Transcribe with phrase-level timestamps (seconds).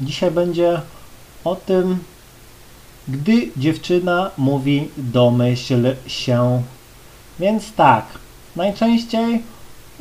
[0.00, 0.80] Dzisiaj będzie
[1.44, 1.98] o tym,
[3.08, 6.62] gdy dziewczyna mówi domyśl się.
[7.38, 8.04] Więc tak,
[8.56, 9.42] najczęściej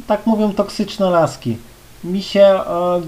[0.08, 1.58] tak mówią toksyczne laski.
[2.04, 2.62] Mi się e,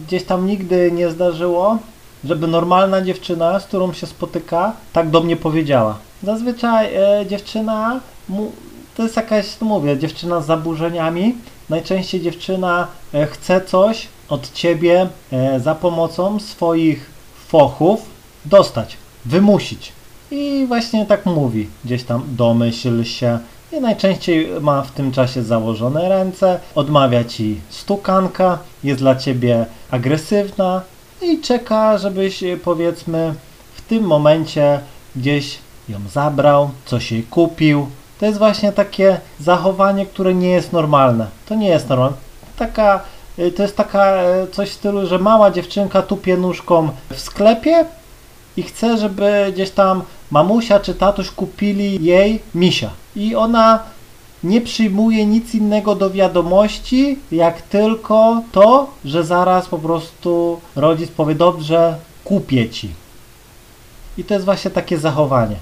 [0.07, 1.77] gdzieś tam nigdy nie zdarzyło,
[2.23, 5.97] żeby normalna dziewczyna, z którą się spotyka, tak do mnie powiedziała.
[6.23, 7.99] Zazwyczaj e, dziewczyna,
[8.29, 8.51] mu,
[8.97, 11.35] to jest jakaś, no mówię, dziewczyna z zaburzeniami.
[11.69, 17.11] Najczęściej dziewczyna e, chce coś od ciebie e, za pomocą swoich
[17.47, 18.01] fochów
[18.45, 19.91] dostać, wymusić.
[20.31, 23.39] I właśnie tak mówi, gdzieś tam domyśl się.
[23.71, 30.81] I najczęściej ma w tym czasie założone ręce, odmawia ci stukanka, jest dla ciebie agresywna
[31.21, 33.33] i czeka, żebyś e, powiedzmy
[33.75, 34.79] w tym momencie
[35.15, 35.57] gdzieś
[35.89, 37.87] ją zabrał, coś jej kupił.
[38.19, 41.27] To jest właśnie takie zachowanie, które nie jest normalne.
[41.45, 42.17] To nie jest normalne.
[42.57, 43.03] Taka,
[43.55, 47.85] to jest taka y, coś w stylu, że mała dziewczynka tupie nóżką w sklepie
[48.57, 50.01] i chce, żeby gdzieś tam
[50.31, 52.89] mamusia czy tatuś kupili jej misia.
[53.15, 53.79] I ona
[54.43, 61.35] nie przyjmuje nic innego do wiadomości, jak tylko to, że zaraz po prostu rodzic powie,
[61.35, 62.89] dobrze, kupię ci.
[64.17, 65.55] I to jest właśnie takie zachowanie.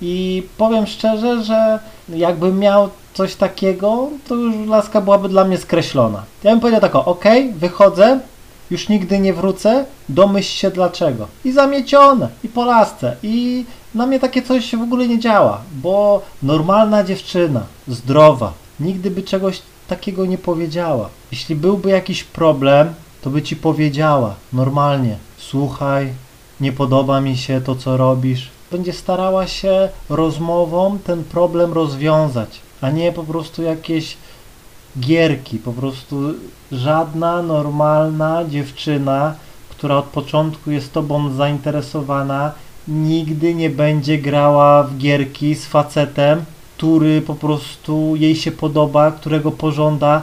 [0.00, 1.78] I powiem szczerze, że
[2.08, 6.22] jakbym miał coś takiego, to już laska byłaby dla mnie skreślona.
[6.44, 8.20] Ja bym powiedział tak, ok, wychodzę,
[8.70, 11.26] już nigdy nie wrócę, domyśl się dlaczego.
[11.44, 13.16] I zamiecione, i po lasce.
[13.22, 19.22] I na mnie takie coś w ogóle nie działa, bo normalna dziewczyna, zdrowa, nigdy by
[19.22, 21.08] czegoś takiego nie powiedziała.
[21.32, 25.16] Jeśli byłby jakiś problem, to by ci powiedziała normalnie.
[25.38, 26.12] Słuchaj,
[26.60, 28.50] nie podoba mi się to, co robisz.
[28.72, 34.16] Będzie starała się rozmową ten problem rozwiązać, a nie po prostu jakieś
[35.00, 35.58] gierki.
[35.58, 36.16] Po prostu
[36.72, 39.34] żadna normalna dziewczyna,
[39.70, 42.52] która od początku jest tobą zainteresowana,
[42.88, 46.44] nigdy nie będzie grała w gierki z facetem,
[46.76, 50.22] który po prostu jej się podoba, którego pożąda,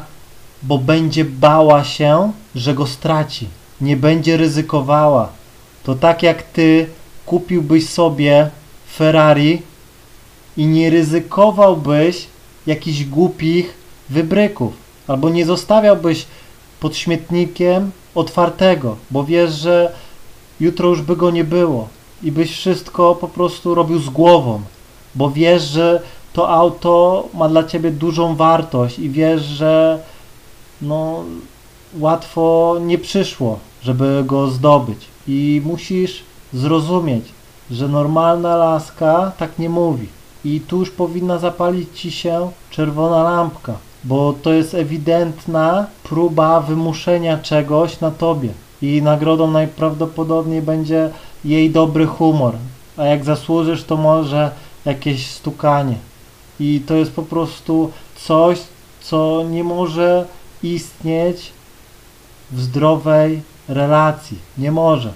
[0.64, 3.48] bo będzie bała się, że go straci.
[3.82, 5.30] Nie będzie ryzykowała.
[5.84, 6.88] To tak jak ty
[7.26, 8.50] kupiłbyś sobie
[8.96, 9.62] Ferrari
[10.58, 12.31] i nie ryzykowałbyś
[12.68, 13.74] jakichś głupich
[14.10, 14.74] wybryków,
[15.08, 16.26] albo nie zostawiałbyś
[16.80, 19.94] pod śmietnikiem otwartego, bo wiesz, że
[20.60, 21.88] jutro już by go nie było
[22.24, 24.62] i byś wszystko po prostu robił z głową,
[25.16, 26.02] bo wiesz, że
[26.34, 30.00] to auto ma dla ciebie dużą wartość i wiesz, że
[30.82, 31.24] no
[32.00, 36.24] łatwo nie przyszło, żeby go zdobyć i musisz
[36.54, 37.26] zrozumieć,
[37.72, 40.08] że normalna laska tak nie mówi.
[40.46, 47.38] I tu już powinna zapalić ci się czerwona lampka, bo to jest ewidentna próba wymuszenia
[47.38, 48.50] czegoś na tobie.
[48.82, 51.10] I nagrodą najprawdopodobniej będzie
[51.46, 52.54] jej dobry humor.
[52.98, 54.52] A jak zasłużysz, to może
[54.86, 55.96] jakieś stukanie.
[56.60, 58.60] I to jest po prostu coś,
[59.02, 60.26] co nie może
[60.64, 61.52] istnieć
[62.52, 64.38] w zdrowej relacji.
[64.58, 65.14] Nie może.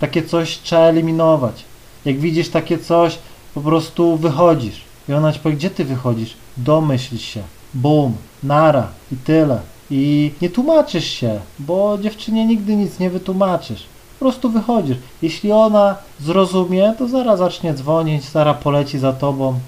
[0.00, 1.64] Takie coś trzeba eliminować.
[2.04, 3.18] Jak widzisz takie coś,
[3.54, 4.80] po prostu wychodzisz.
[5.08, 6.36] I ona ci powie, gdzie ty wychodzisz?
[6.56, 7.42] Domyśl się.
[7.74, 9.60] Bum, nara i tyle.
[9.90, 13.82] I nie tłumaczysz się, bo dziewczynie nigdy nic nie wytłumaczysz.
[14.18, 14.96] Po prostu wychodzisz.
[15.22, 19.58] Jeśli ona zrozumie, to zaraz zacznie dzwonić, zaraz poleci za tobą.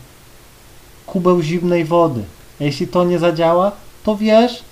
[1.06, 2.22] Kubeł zimnej wody.
[2.60, 3.72] A jeśli to nie zadziała,
[4.04, 4.62] to wiesz,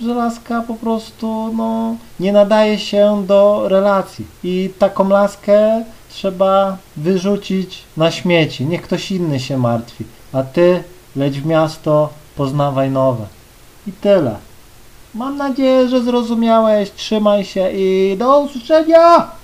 [0.00, 4.26] że laska po prostu no, nie nadaje się do relacji.
[4.44, 8.66] I taką laskę trzeba wyrzucić na śmieci.
[8.66, 10.04] Niech ktoś inny się martwi.
[10.32, 10.84] A ty
[11.16, 13.26] leć w miasto, poznawaj nowe.
[13.86, 14.36] I tyle.
[15.14, 16.90] Mam nadzieję, że zrozumiałeś.
[16.92, 19.41] Trzymaj się i do usłyszenia!